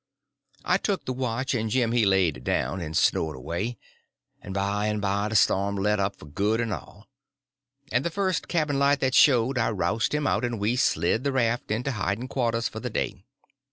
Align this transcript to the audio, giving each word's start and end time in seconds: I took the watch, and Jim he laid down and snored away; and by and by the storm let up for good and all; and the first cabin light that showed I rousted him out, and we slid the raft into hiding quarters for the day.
I 0.65 0.77
took 0.77 1.05
the 1.05 1.13
watch, 1.13 1.53
and 1.53 1.69
Jim 1.69 1.91
he 1.91 2.07
laid 2.07 2.43
down 2.43 2.81
and 2.81 2.97
snored 2.97 3.35
away; 3.35 3.77
and 4.41 4.51
by 4.51 4.87
and 4.87 4.99
by 4.99 5.29
the 5.29 5.35
storm 5.35 5.75
let 5.75 5.99
up 5.99 6.15
for 6.15 6.25
good 6.25 6.59
and 6.59 6.73
all; 6.73 7.07
and 7.91 8.03
the 8.03 8.09
first 8.09 8.47
cabin 8.47 8.79
light 8.79 8.99
that 9.01 9.13
showed 9.13 9.59
I 9.59 9.69
rousted 9.69 10.17
him 10.17 10.25
out, 10.25 10.43
and 10.43 10.59
we 10.59 10.75
slid 10.75 11.23
the 11.23 11.31
raft 11.31 11.69
into 11.69 11.91
hiding 11.91 12.29
quarters 12.29 12.67
for 12.67 12.79
the 12.79 12.89
day. 12.89 13.23